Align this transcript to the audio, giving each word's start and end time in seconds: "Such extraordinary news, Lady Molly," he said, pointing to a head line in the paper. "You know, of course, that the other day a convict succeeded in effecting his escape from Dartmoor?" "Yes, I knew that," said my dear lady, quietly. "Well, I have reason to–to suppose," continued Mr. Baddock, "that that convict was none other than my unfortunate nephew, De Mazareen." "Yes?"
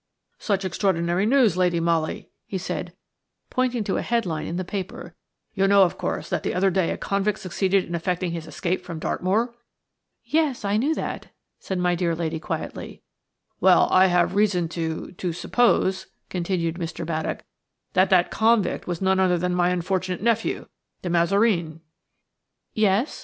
"Such 0.39 0.65
extraordinary 0.65 1.27
news, 1.27 1.55
Lady 1.55 1.79
Molly," 1.79 2.31
he 2.47 2.57
said, 2.57 2.93
pointing 3.51 3.83
to 3.83 3.97
a 3.97 4.01
head 4.01 4.25
line 4.25 4.47
in 4.47 4.55
the 4.55 4.65
paper. 4.65 5.13
"You 5.53 5.67
know, 5.67 5.83
of 5.83 5.99
course, 5.99 6.27
that 6.29 6.41
the 6.41 6.55
other 6.55 6.71
day 6.71 6.89
a 6.89 6.97
convict 6.97 7.37
succeeded 7.37 7.85
in 7.85 7.93
effecting 7.93 8.31
his 8.31 8.47
escape 8.47 8.83
from 8.83 8.97
Dartmoor?" 8.97 9.53
"Yes, 10.25 10.65
I 10.65 10.77
knew 10.77 10.95
that," 10.95 11.27
said 11.59 11.77
my 11.77 11.93
dear 11.93 12.15
lady, 12.15 12.39
quietly. 12.39 13.03
"Well, 13.59 13.87
I 13.91 14.07
have 14.07 14.33
reason 14.33 14.67
to–to 14.69 15.33
suppose," 15.33 16.07
continued 16.31 16.77
Mr. 16.77 17.05
Baddock, 17.05 17.41
"that 17.93 18.09
that 18.09 18.31
convict 18.31 18.87
was 18.87 19.03
none 19.03 19.19
other 19.19 19.37
than 19.37 19.53
my 19.53 19.69
unfortunate 19.69 20.23
nephew, 20.23 20.65
De 21.03 21.11
Mazareen." 21.11 21.79
"Yes?" 22.73 23.19